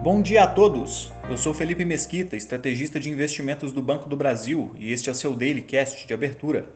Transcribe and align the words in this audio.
Bom 0.00 0.22
dia 0.22 0.44
a 0.44 0.46
todos! 0.46 1.12
Eu 1.28 1.36
sou 1.36 1.52
Felipe 1.52 1.84
Mesquita, 1.84 2.36
estrategista 2.36 3.00
de 3.00 3.10
investimentos 3.10 3.72
do 3.72 3.82
Banco 3.82 4.08
do 4.08 4.16
Brasil, 4.16 4.72
e 4.78 4.92
este 4.92 5.08
é 5.08 5.12
o 5.12 5.14
seu 5.14 5.34
Daily 5.34 5.60
Cast 5.60 6.06
de 6.06 6.14
abertura. 6.14 6.66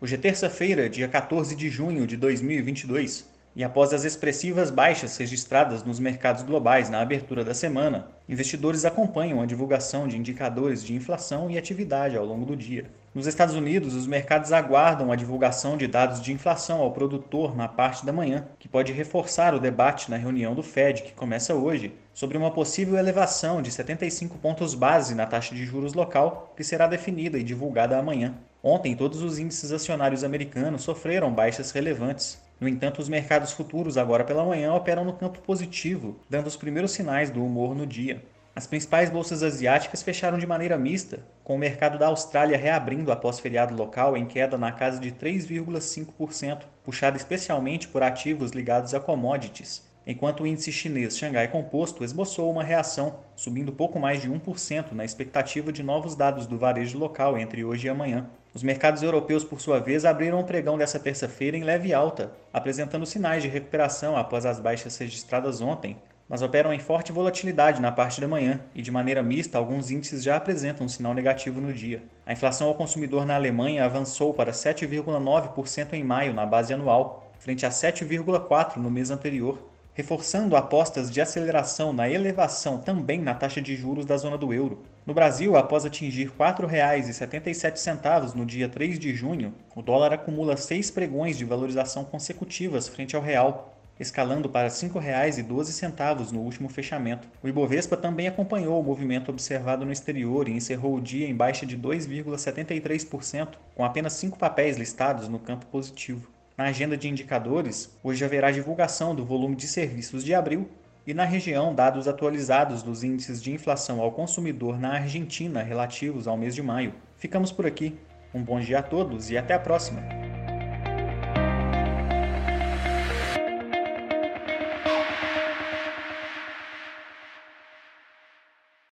Hoje 0.00 0.16
é 0.16 0.18
terça-feira, 0.18 0.90
dia 0.90 1.06
14 1.06 1.54
de 1.54 1.70
junho 1.70 2.08
de 2.08 2.16
2022, 2.16 3.24
e 3.54 3.62
após 3.62 3.92
as 3.92 4.04
expressivas 4.04 4.70
baixas 4.70 5.16
registradas 5.16 5.84
nos 5.84 6.00
mercados 6.00 6.42
globais 6.42 6.88
na 6.88 7.00
abertura 7.00 7.44
da 7.44 7.52
semana, 7.52 8.08
investidores 8.28 8.84
acompanham 8.84 9.40
a 9.40 9.46
divulgação 9.46 10.08
de 10.08 10.16
indicadores 10.16 10.82
de 10.82 10.94
inflação 10.94 11.50
e 11.50 11.58
atividade 11.58 12.16
ao 12.16 12.24
longo 12.24 12.46
do 12.46 12.56
dia. 12.56 12.86
Nos 13.14 13.26
Estados 13.26 13.54
Unidos, 13.54 13.94
os 13.94 14.06
mercados 14.06 14.52
aguardam 14.52 15.12
a 15.12 15.16
divulgação 15.16 15.76
de 15.76 15.86
dados 15.86 16.22
de 16.22 16.32
inflação 16.32 16.80
ao 16.80 16.92
produtor 16.92 17.54
na 17.54 17.68
parte 17.68 18.06
da 18.06 18.12
manhã, 18.12 18.46
que 18.58 18.68
pode 18.68 18.90
reforçar 18.90 19.54
o 19.54 19.60
debate 19.60 20.10
na 20.10 20.16
reunião 20.16 20.54
do 20.54 20.62
Fed, 20.62 21.02
que 21.02 21.12
começa 21.12 21.54
hoje, 21.54 21.92
sobre 22.14 22.38
uma 22.38 22.50
possível 22.50 22.96
elevação 22.96 23.60
de 23.60 23.70
75 23.70 24.38
pontos 24.38 24.74
base 24.74 25.14
na 25.14 25.26
taxa 25.26 25.54
de 25.54 25.66
juros 25.66 25.92
local, 25.92 26.54
que 26.56 26.64
será 26.64 26.86
definida 26.86 27.38
e 27.38 27.44
divulgada 27.44 27.98
amanhã. 27.98 28.34
Ontem, 28.62 28.96
todos 28.96 29.20
os 29.20 29.38
índices 29.38 29.72
acionários 29.72 30.24
americanos 30.24 30.82
sofreram 30.82 31.30
baixas 31.30 31.70
relevantes, 31.70 32.40
no 32.62 32.68
entanto, 32.68 33.00
os 33.00 33.08
mercados 33.08 33.50
futuros 33.50 33.98
agora 33.98 34.22
pela 34.22 34.44
manhã 34.44 34.72
operam 34.72 35.04
no 35.04 35.14
campo 35.14 35.40
positivo, 35.40 36.20
dando 36.30 36.46
os 36.46 36.54
primeiros 36.54 36.92
sinais 36.92 37.28
do 37.28 37.44
humor 37.44 37.74
no 37.74 37.84
dia. 37.84 38.22
As 38.54 38.68
principais 38.68 39.10
bolsas 39.10 39.42
asiáticas 39.42 40.00
fecharam 40.00 40.38
de 40.38 40.46
maneira 40.46 40.78
mista, 40.78 41.26
com 41.42 41.56
o 41.56 41.58
mercado 41.58 41.98
da 41.98 42.06
Austrália 42.06 42.56
reabrindo 42.56 43.10
após 43.10 43.40
feriado 43.40 43.74
local 43.74 44.16
em 44.16 44.26
queda 44.26 44.56
na 44.56 44.70
casa 44.70 45.00
de 45.00 45.10
3,5%, 45.10 46.62
puxado 46.84 47.16
especialmente 47.16 47.88
por 47.88 48.00
ativos 48.00 48.52
ligados 48.52 48.94
a 48.94 49.00
commodities, 49.00 49.82
enquanto 50.06 50.44
o 50.44 50.46
índice 50.46 50.70
chinês 50.70 51.18
Xangai 51.18 51.48
Composto 51.48 52.04
esboçou 52.04 52.48
uma 52.48 52.62
reação, 52.62 53.18
subindo 53.34 53.72
pouco 53.72 53.98
mais 53.98 54.22
de 54.22 54.30
1% 54.30 54.92
na 54.92 55.04
expectativa 55.04 55.72
de 55.72 55.82
novos 55.82 56.14
dados 56.14 56.46
do 56.46 56.56
varejo 56.56 56.96
local 56.96 57.36
entre 57.36 57.64
hoje 57.64 57.88
e 57.88 57.90
amanhã. 57.90 58.30
Os 58.54 58.62
mercados 58.62 59.02
europeus, 59.02 59.42
por 59.42 59.62
sua 59.62 59.80
vez, 59.80 60.04
abriram 60.04 60.38
o 60.38 60.44
pregão 60.44 60.76
dessa 60.76 60.98
terça-feira 60.98 61.56
em 61.56 61.64
leve 61.64 61.94
alta, 61.94 62.32
apresentando 62.52 63.06
sinais 63.06 63.42
de 63.42 63.48
recuperação 63.48 64.14
após 64.14 64.44
as 64.44 64.60
baixas 64.60 64.96
registradas 64.98 65.62
ontem, 65.62 65.96
mas 66.28 66.42
operam 66.42 66.72
em 66.72 66.78
forte 66.78 67.12
volatilidade 67.12 67.80
na 67.80 67.90
parte 67.90 68.20
da 68.20 68.28
manhã 68.28 68.60
e, 68.74 68.82
de 68.82 68.90
maneira 68.90 69.22
mista, 69.22 69.56
alguns 69.56 69.90
índices 69.90 70.22
já 70.22 70.36
apresentam 70.36 70.84
um 70.84 70.88
sinal 70.88 71.14
negativo 71.14 71.62
no 71.62 71.72
dia. 71.72 72.02
A 72.26 72.32
inflação 72.34 72.68
ao 72.68 72.74
consumidor 72.74 73.24
na 73.24 73.36
Alemanha 73.36 73.86
avançou 73.86 74.34
para 74.34 74.52
7,9% 74.52 75.94
em 75.94 76.04
maio 76.04 76.34
na 76.34 76.44
base 76.44 76.74
anual, 76.74 77.32
frente 77.38 77.64
a 77.64 77.70
7,4% 77.70 78.76
no 78.76 78.90
mês 78.90 79.10
anterior, 79.10 79.58
reforçando 79.94 80.56
apostas 80.56 81.10
de 81.10 81.20
aceleração 81.20 81.92
na 81.92 82.08
elevação 82.08 82.78
também 82.78 83.20
na 83.20 83.34
taxa 83.34 83.60
de 83.60 83.76
juros 83.76 84.06
da 84.06 84.16
zona 84.16 84.38
do 84.38 84.52
euro. 84.52 84.82
No 85.04 85.12
Brasil, 85.12 85.56
após 85.56 85.84
atingir 85.84 86.26
R$ 86.26 86.32
4,77 86.38 88.34
no 88.34 88.46
dia 88.46 88.68
3 88.68 88.98
de 88.98 89.14
junho, 89.14 89.52
o 89.76 89.82
dólar 89.82 90.14
acumula 90.14 90.56
seis 90.56 90.90
pregões 90.90 91.36
de 91.36 91.44
valorização 91.44 92.04
consecutivas 92.04 92.88
frente 92.88 93.14
ao 93.14 93.20
real, 93.20 93.76
escalando 94.00 94.48
para 94.48 94.68
R$ 94.68 94.74
5,12 94.74 96.32
no 96.32 96.40
último 96.40 96.70
fechamento. 96.70 97.28
O 97.42 97.48
Ibovespa 97.48 97.96
também 97.96 98.26
acompanhou 98.26 98.80
o 98.80 98.84
movimento 98.84 99.30
observado 99.30 99.84
no 99.84 99.92
exterior 99.92 100.48
e 100.48 100.52
encerrou 100.52 100.94
o 100.94 101.00
dia 101.00 101.28
em 101.28 101.34
baixa 101.34 101.66
de 101.66 101.76
2,73%, 101.76 103.48
com 103.74 103.84
apenas 103.84 104.14
cinco 104.14 104.38
papéis 104.38 104.78
listados 104.78 105.28
no 105.28 105.38
campo 105.38 105.66
positivo. 105.66 106.30
Na 106.56 106.64
agenda 106.64 106.96
de 106.96 107.08
indicadores, 107.08 107.90
hoje 108.02 108.24
haverá 108.24 108.50
divulgação 108.50 109.14
do 109.14 109.24
volume 109.24 109.56
de 109.56 109.66
serviços 109.66 110.22
de 110.22 110.34
abril 110.34 110.68
e 111.06 111.14
na 111.14 111.24
região 111.24 111.74
dados 111.74 112.06
atualizados 112.06 112.82
dos 112.82 113.02
índices 113.02 113.42
de 113.42 113.52
inflação 113.52 114.00
ao 114.00 114.12
consumidor 114.12 114.78
na 114.78 114.94
Argentina 114.94 115.62
relativos 115.62 116.28
ao 116.28 116.36
mês 116.36 116.54
de 116.54 116.62
maio. 116.62 116.94
Ficamos 117.16 117.50
por 117.50 117.66
aqui. 117.66 117.98
Um 118.34 118.42
bom 118.42 118.60
dia 118.60 118.78
a 118.78 118.82
todos 118.82 119.30
e 119.30 119.36
até 119.36 119.54
a 119.54 119.58
próxima! 119.58 120.21